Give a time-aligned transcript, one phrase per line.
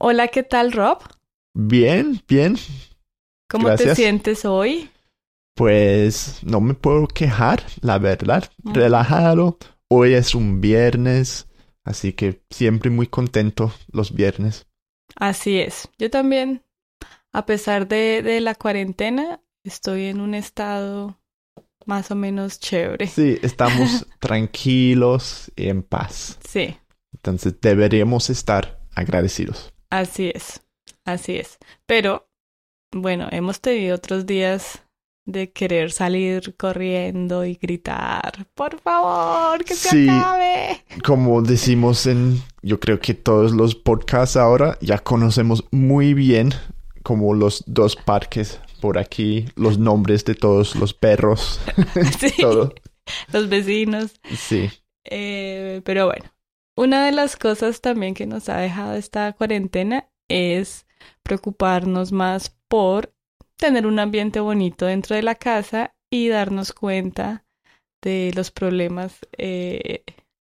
[0.00, 0.98] Hola, ¿qué tal, Rob?
[1.54, 2.56] Bien, bien.
[3.50, 4.90] ¿Cómo te sientes hoy?
[5.56, 8.48] Pues no me puedo quejar, la verdad.
[8.62, 8.74] Mm.
[8.74, 9.58] Relajado.
[9.88, 11.48] Hoy es un viernes,
[11.82, 14.68] así que siempre muy contento los viernes.
[15.16, 15.88] Así es.
[15.98, 16.62] Yo también,
[17.32, 21.18] a pesar de, de la cuarentena, estoy en un estado
[21.86, 23.08] más o menos chévere.
[23.08, 26.38] Sí, estamos tranquilos y en paz.
[26.46, 26.76] Sí,
[27.12, 29.72] Entonces deberíamos estar agradecidos.
[29.90, 30.62] Así es.
[31.04, 31.58] Así es.
[31.86, 32.28] Pero,
[32.92, 34.82] bueno, hemos tenido otros días
[35.26, 40.08] de querer salir corriendo y gritar, por favor, que se Sí.
[40.08, 40.82] acabe.
[41.04, 46.54] Como decimos en, yo creo que todos los podcasts ahora ya conocemos muy bien
[47.02, 51.60] como los dos parques por aquí, los nombres de todos los perros,
[52.18, 52.72] Sí, todo.
[53.32, 54.12] los vecinos.
[54.34, 54.70] Sí,
[55.04, 56.24] Eh, pero bueno,
[56.78, 60.86] una de las cosas también que nos ha dejado esta cuarentena es
[61.24, 63.12] preocuparnos más por
[63.56, 67.44] tener un ambiente bonito dentro de la casa y darnos cuenta
[68.00, 70.04] de los problemas eh,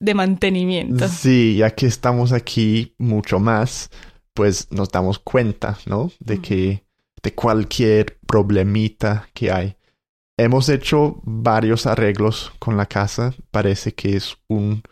[0.00, 1.06] de mantenimiento.
[1.06, 3.88] sí, ya que estamos aquí mucho más,
[4.34, 6.10] pues nos damos cuenta, ¿no?
[6.18, 6.84] De que,
[7.22, 9.76] de cualquier problemita que hay.
[10.36, 13.34] Hemos hecho varios arreglos con la casa.
[13.52, 14.82] Parece que es un,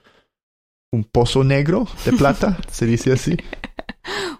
[0.96, 3.36] un pozo negro de plata, se dice así.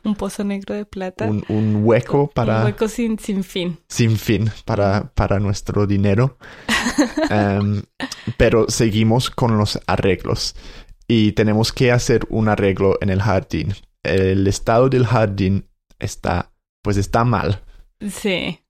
[0.05, 1.27] Un pozo negro de plata.
[1.27, 2.61] Un, un hueco para...
[2.61, 3.79] Un hueco sin, sin fin.
[3.89, 6.39] sin fin para, para nuestro dinero.
[7.31, 7.83] Em,
[8.37, 10.55] pero seguimos con los arreglos
[11.09, 13.75] y tenemos que hacer un arreglo en el jardín.
[14.03, 15.69] El estado del jardín
[15.99, 17.63] está, pues está mal.
[18.01, 18.61] Sí.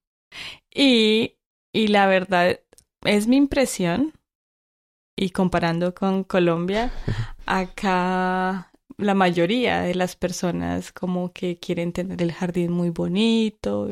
[0.75, 1.37] Y,
[1.73, 2.59] y la verdad,
[3.05, 4.13] es mi impresión,
[5.17, 6.91] y comparando con Colombia,
[7.47, 13.89] acá la mayoría de las personas como que quieren tener el jardín muy bonito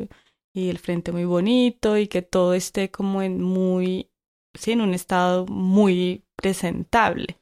[0.53, 4.09] y el frente muy bonito y que todo esté como en muy,
[4.57, 7.37] sí, en un estado muy presentable.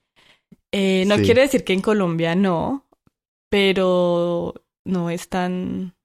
[0.72, 1.24] Eh, no Sí.
[1.24, 2.86] quiere decir que en Colombia no,
[3.50, 4.56] pero
[4.86, 5.96] no es tan,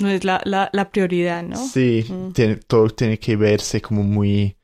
[0.00, 1.56] no es la, la, la prioridad, ¿no?
[1.56, 2.30] Sí, Mm.
[2.32, 4.56] tiene- todo tiene que verse como muy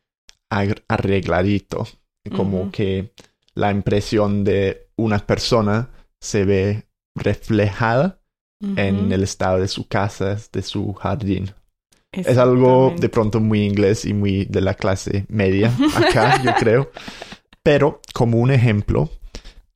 [0.89, 1.87] arregladito.
[2.37, 3.13] Como que
[3.55, 8.21] la impresión de una persona se ve reflejada
[8.77, 9.15] en Ujú.
[9.15, 11.51] el estado de su casa, de su jardín.
[12.13, 16.91] Es algo de pronto muy inglés y muy de la clase media acá, yo creo.
[17.63, 19.11] Pero como un ejemplo,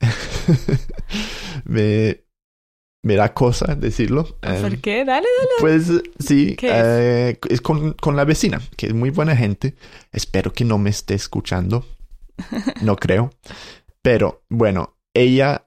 [1.64, 2.24] me,
[3.02, 4.24] me da cosa decirlo.
[4.40, 5.04] ¿Por Em, qué?
[5.04, 5.26] Dale,
[5.60, 9.74] pues sí, eh, es con, con la vecina, que es muy buena gente.
[10.12, 11.86] Espero que no me esté escuchando.
[12.82, 13.30] No creo.
[14.02, 15.66] Pero bueno, ella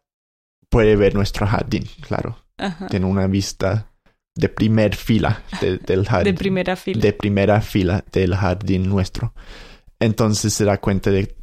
[0.70, 2.38] puede ver nuestro jardín, claro.
[2.58, 2.88] Ajá.
[2.88, 3.92] Tiene una vista
[4.36, 7.02] de primer fila de- del De jardín primera fila.
[7.02, 9.34] de primera fila del jardín nuestro.
[10.00, 11.36] Entonces se da cuenta de,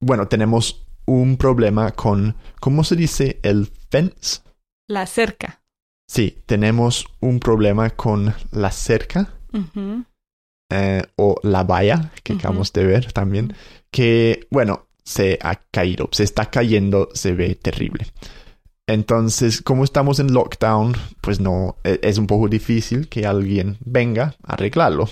[0.00, 3.40] bueno, tenemos un problema con, ¿cómo se dice?
[3.42, 4.40] El fence.
[4.88, 5.62] La cerca.
[6.08, 9.28] Sí, tenemos un problema con la cerca.
[10.70, 13.54] Eh, o la valla que acabamos de ver también,
[13.90, 18.06] que, bueno, se ha caído, se está cayendo, se ve terrible.
[18.88, 24.36] Entonces, como estamos en lockdown, pues no, e- es un poco difícil que alguien venga
[24.44, 25.08] a arreglarlo.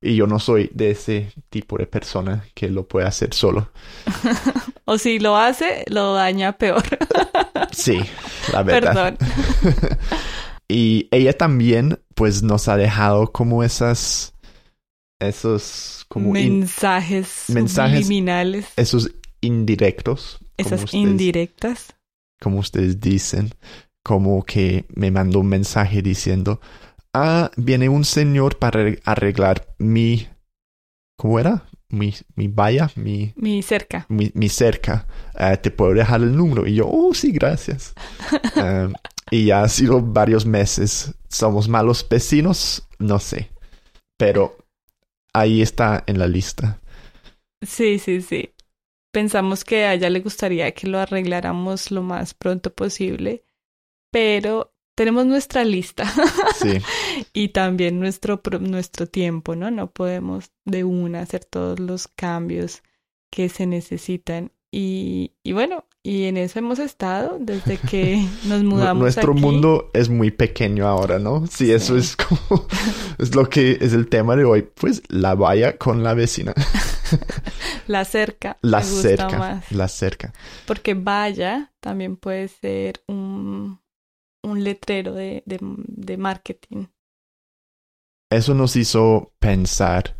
[0.00, 3.70] Y yo no soy de ese tipo de persona que lo puede hacer solo.
[4.86, 6.82] O si lo hace, lo daña peor.
[7.72, 7.98] Sí,
[8.52, 9.16] la verdad.
[9.16, 9.18] Perdón.
[10.68, 14.33] Y ella también, pues, nos ha dejado como esas,
[15.28, 18.66] esos, como mensajes, mensajes- subliminales.
[18.76, 20.38] esos indirectos.
[20.38, 21.94] como Esas ustedes- indirectas.
[22.40, 23.52] como ustedes dicen,
[24.02, 26.60] como que me mandó un mensaje diciendo,
[27.12, 30.28] ah, viene un señor para arreglar mi,
[31.16, 31.64] ¿cómo era?
[31.88, 34.04] Mi, mi valla, mi, Mi cerca.
[34.08, 35.06] mi, mi cerca.
[35.38, 36.66] Eh, te puedo dejar el número.
[36.66, 37.94] Y yo, oh, sí, gracias.
[38.56, 38.92] Um,
[39.30, 41.14] y ya ha sido varios meses.
[41.28, 42.86] ¿Somos malos vecinos?
[42.98, 43.50] No sé.
[44.18, 44.56] Pero
[45.34, 46.80] ahí está en la lista.
[47.62, 48.54] Sí, sí, sí.
[49.12, 53.44] Pensamos que a ella le gustaría que lo arregláramos lo más pronto posible,
[54.12, 56.04] pero tenemos nuestra lista
[56.46, 56.86] Sí,
[57.32, 59.70] y también nuestro, nuestro tiempo, ¿no?
[59.70, 62.82] No podemos de una hacer todos los cambios
[63.30, 64.52] que se necesitan.
[64.76, 69.02] Y, y bueno, y en eso hemos estado desde que nos mudamos.
[69.02, 69.40] Nuestro aquí.
[69.40, 71.46] mundo es muy pequeño ahora, ¿no?
[71.46, 72.66] Sí, eso es como,
[73.18, 74.62] es lo que es el tema de hoy.
[74.62, 76.54] Pues la valla con la vecina.
[77.86, 78.56] La cerca.
[78.62, 79.70] La me gusta cerca, más.
[79.70, 80.32] la cerca.
[80.66, 83.78] Porque vaya también puede ser un,
[84.42, 86.86] un letrero de, de, de marketing.
[88.30, 90.16] Eso nos hizo pensar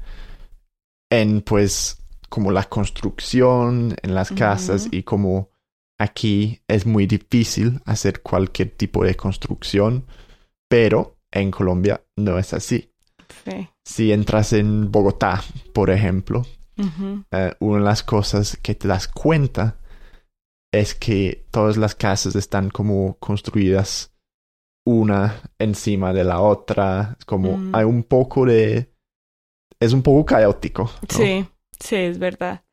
[1.11, 2.04] en pues
[2.35, 5.51] como la construcción en las casas y como
[6.01, 10.05] aquí es muy difícil hacer cualquier tipo de construcción,
[10.69, 12.91] pero en Colombia no es así.
[13.45, 13.69] Sí.
[13.85, 16.45] Si entras en Bogotá, por ejemplo,
[17.31, 19.79] eh, una de las cosas que te das cuenta
[20.73, 24.13] es que todas las casas están como construidas
[24.85, 27.75] una encima de la otra, como Mm.
[27.77, 28.93] hay un poco de...
[29.79, 30.91] es un poco caótico.
[31.01, 31.17] ¿no?
[31.17, 31.47] Sí,
[31.81, 32.65] sí, es verdad.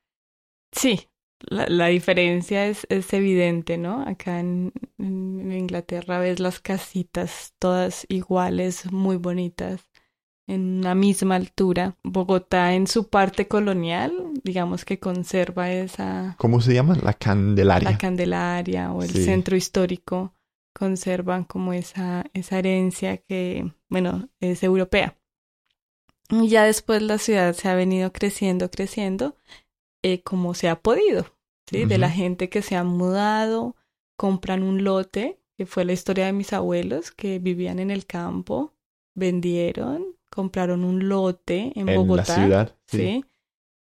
[0.71, 1.09] Sí,
[1.39, 4.03] la, la diferencia es, es evidente, ¿no?
[4.07, 9.89] Acá en, en Inglaterra ves las casitas todas iguales, muy bonitas,
[10.47, 11.97] en una misma altura.
[12.03, 14.13] Bogotá en su parte colonial,
[14.43, 16.95] digamos que conserva esa, ¿Cómo se llama?
[17.01, 17.91] La Candelaria.
[17.91, 19.23] la Candelaria o el Sí.
[19.25, 20.33] centro histórico,
[20.73, 25.17] conservan como esa, esa herencia que, bueno, es europea.
[26.31, 29.35] Y ya después la ciudad se ha venido creciendo, creciendo,
[30.03, 31.25] eh, como se ha podido,
[31.69, 31.85] ¿sí?
[31.85, 33.75] De la gente que se ha mudado,
[34.17, 38.73] compran un lote, que fue la historia de mis abuelos, que vivían en el campo,
[39.15, 42.77] vendieron, compraron un lote en, en Bogotá, la ciudad.
[42.87, 42.97] Sí.
[42.97, 43.25] ¿sí?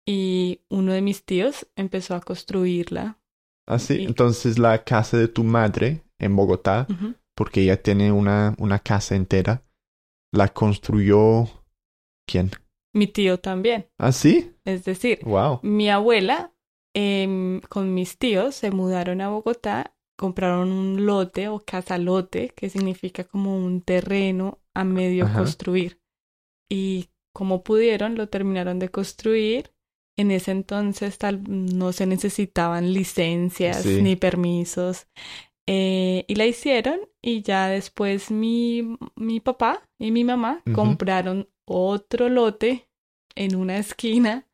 [0.06, 3.20] Y uno de mis tíos empezó a construirla.
[3.68, 3.96] Ah, sí.
[3.96, 6.88] Y- Entonces la casa de tu madre en Bogotá,
[7.36, 9.64] porque ella tiene una, una casa entera,
[10.32, 11.46] la construyó...
[12.28, 12.52] ¿Quién?
[12.94, 13.88] Mi tío también.
[13.98, 14.52] Ah, sí.
[14.66, 15.60] Es decir, Wow.
[15.64, 16.54] mi abuela
[16.96, 22.70] em, con mis tíos se mudaron a Bogotá, compraron un lote o casa lote, que
[22.70, 25.40] significa como un terreno a medio Ajá.
[25.40, 26.02] construir.
[26.70, 29.72] Y como pudieron, lo terminaron de construir.
[30.20, 34.02] En ese entonces tal, no se necesitaban licencias Sí.
[34.02, 35.08] ni permisos.
[35.68, 42.30] Eh, y la hicieron y ya después mi, mi papá y mi mamá compraron otro
[42.30, 42.90] lote
[43.36, 44.48] en una esquina,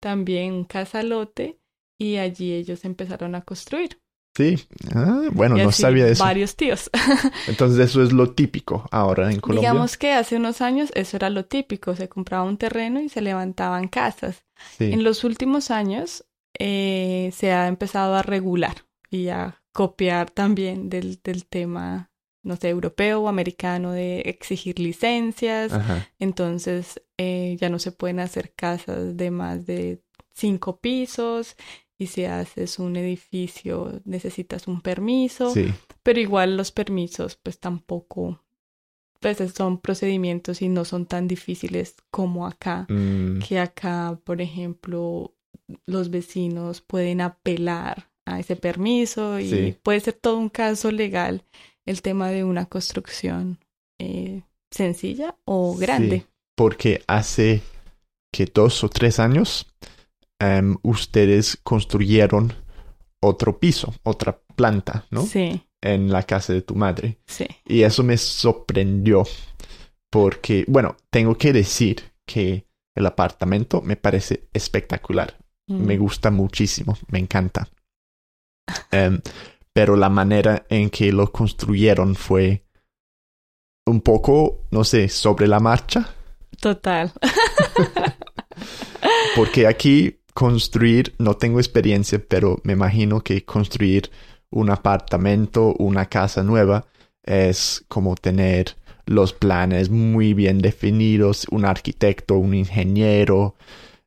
[0.00, 1.58] también un casalote,
[1.98, 4.00] y allí ellos empezaron a construir.
[4.34, 4.56] Sí.
[4.94, 6.24] Ah, bueno, y no sabía eso.
[6.24, 6.88] varios tíos.
[7.48, 9.70] Entonces eso es lo típico ahora en Colombia.
[9.70, 13.20] Digamos que hace unos años eso era lo típico, se compraba un terreno y se
[13.20, 14.44] levantaban casas.
[14.78, 14.92] sí.
[14.92, 16.24] En los últimos años
[16.58, 22.09] eh, se ha empezado a regular y a copiar también del, del tema,
[22.42, 25.72] no sé, europeo o americano de exigir licencias.
[25.72, 26.08] Ajá.
[26.18, 30.00] Entonces eh, ya no se pueden hacer casas de más de
[30.32, 31.56] cinco pisos
[31.98, 35.66] y si haces un edificio necesitas un permiso, Sí.
[36.02, 38.42] pero igual los permisos pues tampoco,
[39.20, 45.34] pues son procedimientos y no son tan difíciles como acá Mm, que acá, por ejemplo,
[45.84, 49.76] los vecinos pueden apelar a ese permiso y Sí.
[49.82, 51.44] puede ser todo un caso legal
[51.86, 53.58] el tema de una construcción
[53.98, 56.20] eh, sencilla o grande.
[56.20, 57.62] Sí, porque hace
[58.32, 59.66] que dos o tres años
[60.38, 62.52] em, ustedes construyeron
[63.20, 65.22] otro piso, otra planta, ¿no?
[65.24, 67.18] Sí, En la casa de tu madre.
[67.26, 67.46] sí.
[67.66, 69.24] Y eso me sorprendió
[70.10, 75.38] porque, bueno, tengo que decir que el apartamento me parece espectacular.
[75.66, 75.84] Mm.
[75.86, 77.68] Me gusta muchísimo, me encanta.
[78.90, 79.20] Em,
[79.72, 82.64] pero la manera en que lo construyeron fue
[83.86, 86.14] un poco, no sé, sobre la marcha.
[86.60, 87.12] Total.
[89.36, 94.10] Porque aquí construir, no tengo experiencia, pero me imagino que construir
[94.50, 96.86] un apartamento, una casa nueva,
[97.22, 103.54] es como tener los planes muy bien definidos, un arquitecto, un ingeniero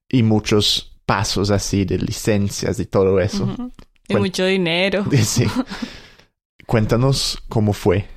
[0.10, 3.56] y muchos pasos así de licencias y todo eso.
[4.08, 5.06] Y mucho dinero.
[5.24, 5.46] Sí.
[6.66, 8.08] Cuéntanos cómo fue.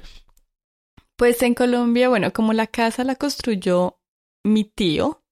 [1.16, 3.98] Pues en Colombia, bueno, como la casa la construyó
[4.44, 5.24] mi tío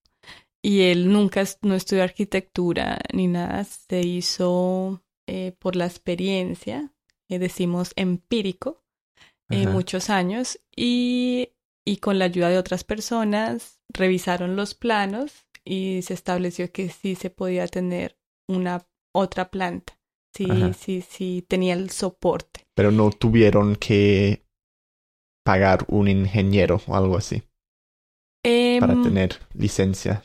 [0.62, 6.90] y él nunca no estudió arquitectura ni nada, se hizo eh, por la experiencia,
[7.28, 8.82] eh, decimos empírico,
[9.50, 11.50] eh, muchos años y,
[11.86, 17.14] y con la ayuda de otras personas revisaron los planos y se estableció que sí
[17.14, 18.18] se podía tener
[18.48, 19.98] una otra planta,
[20.34, 20.72] sí, Ajá.
[20.72, 22.60] sí, sí tenía el soporte.
[22.74, 24.42] Pero no tuvieron que
[25.44, 27.42] pagar un ingeniero o algo así
[28.80, 30.22] para Em, tener licencia.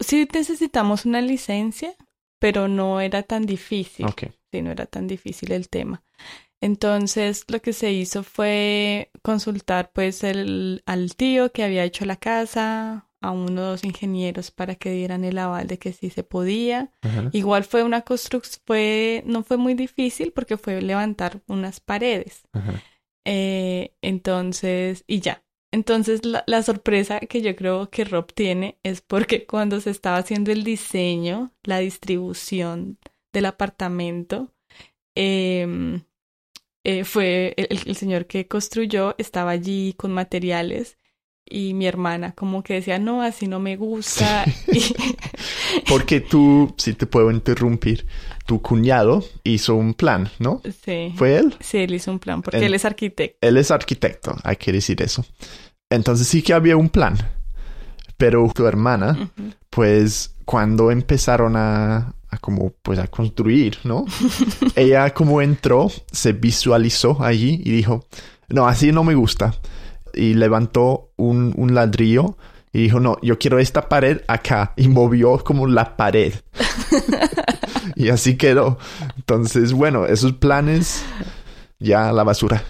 [0.00, 1.94] Sí necesitamos una licencia,
[2.40, 4.06] pero no era tan difícil.
[4.06, 4.24] Ok.
[4.52, 6.02] Sí, no era tan difícil el tema.
[6.60, 12.16] Entonces, lo que se hizo fue consultar pues el, al tío que había hecho la
[12.16, 16.22] casa, a uno o dos ingenieros para que dieran el aval de que sí se
[16.22, 16.92] podía.
[17.02, 17.30] Ajá.
[17.32, 22.42] Igual fue una construcción, fue, no fue muy difícil porque fue levantar unas paredes.
[23.24, 25.44] Eh, entonces, y ya.
[25.70, 30.16] Entonces, la, la, sorpresa que yo creo que Rob tiene es porque cuando se estaba
[30.16, 32.98] haciendo el diseño, la distribución
[33.34, 34.54] del apartamento,
[35.14, 36.00] eh,
[36.84, 40.96] eh, fue el, el, señor que construyó, estaba allí con materiales
[41.50, 44.44] y mi hermana como que decía, no, así no me gusta.
[44.44, 44.94] Sí.
[45.88, 48.06] Porque tú, si te puedo interrumpir,
[48.46, 50.62] tu cuñado hizo un plan, ¿no?
[50.84, 51.12] Sí.
[51.16, 51.54] ¿Fue él?
[51.60, 53.38] Sí, él hizo un plan, porque él, él es arquitecto.
[53.46, 55.24] Él es arquitecto, hay que decir eso.
[55.90, 57.16] Entonces sí que había un plan.
[58.16, 59.54] Pero tu hermana, uh -huh.
[59.70, 64.04] pues cuando empezaron a, a como pues a construir, ¿no?
[64.76, 68.06] Ella como entró, se visualizó allí y dijo,
[68.48, 69.54] no, así no me gusta.
[70.18, 72.36] Y levantó un, un ladrillo
[72.72, 74.72] y dijo, no, yo quiero esta pared acá.
[74.76, 76.34] Y movió como la pared.
[77.96, 78.78] y así quedó.
[79.16, 81.04] Entonces, bueno, esos planes
[81.78, 82.62] ya a la basura.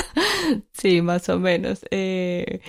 [0.72, 1.80] sí, más o menos.
[1.90, 2.60] Eh,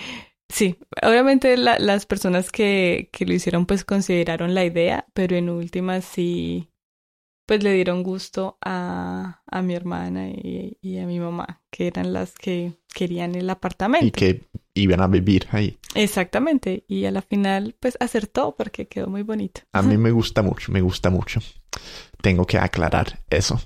[0.48, 5.50] sí, obviamente la, las personas que, que lo hicieron pues consideraron la idea, pero en
[5.50, 6.70] últimas sí,
[7.46, 12.12] pues le dieron gusto a, a mi hermana y, y, a mi mamá, que eran
[12.12, 14.06] las que querían el apartamento.
[14.06, 15.78] Y que iban a vivir ahí.
[15.94, 19.62] Exactamente, y a la final pues acertó porque quedó muy bonito.
[19.72, 21.40] A mí me gusta mucho, me gusta mucho.
[22.20, 23.60] Tengo que aclarar eso.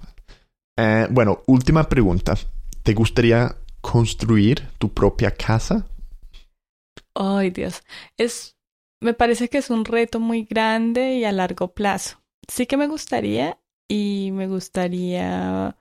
[0.77, 2.35] Eh, bueno, última pregunta.
[2.83, 5.87] ¿Te gustaría construir tu propia casa?
[7.15, 7.83] Ay, Dios.
[8.17, 8.57] Es,
[9.01, 12.19] me parece que es un reto muy grande y a largo plazo.
[12.49, 13.60] Sí que me gustaría
[13.91, 15.77] y me gustaría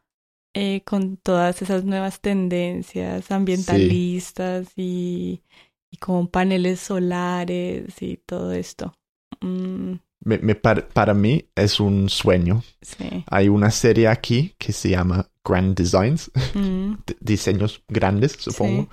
[0.55, 4.73] eh, con todas esas nuevas tendencias ambientalistas sí.
[4.81, 5.43] y,
[5.91, 8.95] y, con paneles solares y todo esto.
[9.41, 9.93] Mm.
[10.21, 12.63] Me, me para, para, mí es un sueño.
[12.81, 13.23] Sí.
[13.27, 16.93] Hay una serie aquí que se llama Grand Designs, mm.
[17.19, 18.89] diseños grandes, supongo.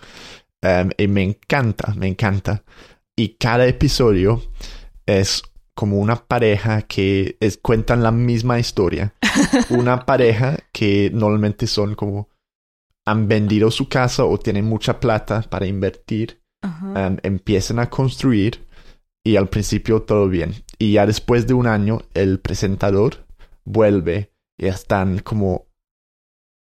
[0.62, 0.68] Sí.
[0.68, 2.64] Um, y me encanta, me encanta.
[3.16, 4.42] Y cada episodio
[5.06, 5.42] es
[5.76, 9.14] como una pareja que es, cuentan la misma historia.
[9.70, 12.28] una pareja que normalmente son como
[13.06, 17.08] han vendido su casa o tienen mucha plata para invertir, uh -huh.
[17.10, 18.66] um, empiezan a construir
[19.22, 20.54] y al principio todo bien.
[20.78, 23.26] Y ya después de un año el presentador
[23.64, 25.66] vuelve y están como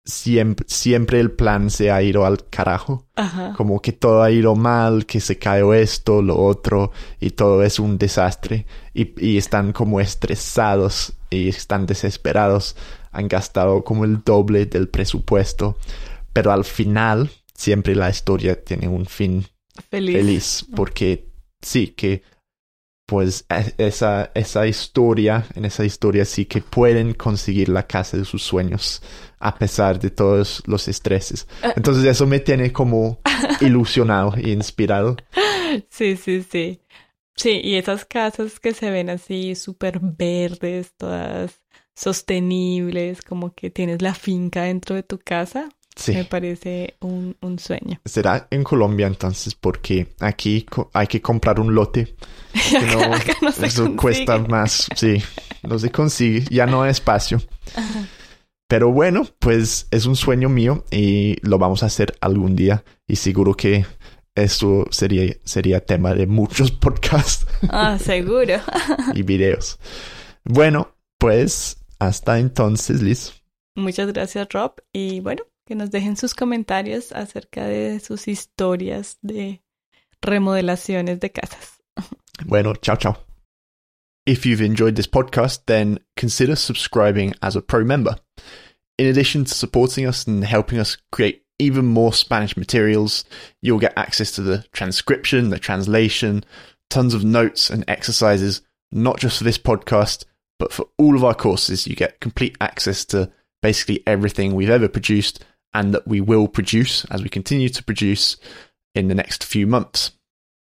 [0.04, 3.06] siempre, siempre el plan se ha ido al carajo.
[3.16, 3.54] Ajá.
[3.56, 7.78] Como que todo ha ido mal, que se cayó esto, lo otro, y todo es
[7.78, 8.66] un desastre.
[8.94, 12.76] Y, y están como estresados y están desesperados.
[13.12, 15.76] Han gastado como el doble del presupuesto.
[16.32, 19.46] Pero al final, siempre la historia tiene un fin
[19.90, 20.16] feliz.
[20.16, 21.28] feliz porque
[21.60, 22.22] sí, que
[23.10, 23.44] pues
[23.76, 29.02] esa, esa historia, en esa historia sí que pueden conseguir la casa de sus sueños
[29.40, 31.48] a pesar de todos los estreses.
[31.74, 33.18] Entonces eso me tiene como
[33.60, 35.16] ilusionado e inspirado.
[35.88, 36.82] Sí, sí, sí.
[37.34, 41.60] Sí, y esas casas que se ven así súper verdes, todas
[41.96, 45.68] sostenibles, como que tienes la finca dentro de tu casa.
[46.00, 46.12] Sí.
[46.12, 48.00] Me parece un, un sueño.
[48.06, 50.64] Será en Colombia entonces, porque aquí
[50.94, 52.16] hay que comprar un lote.
[52.70, 53.08] Que no,
[53.42, 53.96] no eso consigue.
[53.96, 54.88] cuesta más.
[54.96, 55.22] Sí,
[55.62, 56.46] no se consigue.
[56.50, 57.42] Ya no hay espacio.
[58.66, 62.82] Pero bueno, pues es un sueño mío y lo vamos a hacer algún día.
[63.06, 63.84] Y seguro que
[64.34, 67.46] esto sería, sería tema de muchos podcasts.
[67.68, 68.54] Ah, seguro.
[69.14, 69.78] y videos.
[70.44, 73.34] Bueno, pues hasta entonces, Liz.
[73.76, 74.74] Muchas gracias, Rob.
[74.92, 79.62] Y bueno, que nos dejen sus comentarios acerca de sus historias de
[80.20, 81.80] remodelaciones de casas.
[82.44, 83.16] Bueno, ciao, ciao.
[84.26, 88.16] If you've enjoyed this podcast, then consider subscribing as a pro member.
[88.98, 93.24] In addition to supporting us and helping us create even more Spanish materials,
[93.62, 96.42] you'll get access to the transcription, the translation,
[96.88, 100.24] tons of notes and exercises, not just for this podcast,
[100.58, 101.86] but for all of our courses.
[101.86, 103.30] You get complete access to
[103.62, 108.36] basically everything we've ever produced and that we will produce as we continue to produce
[108.94, 110.12] in the next few months.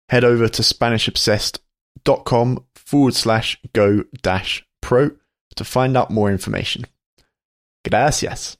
[0.08, 5.10] Head over to SpanishObsessed.com forward slash go dash pro
[5.56, 6.86] to find out more information.
[7.88, 8.56] Gracias.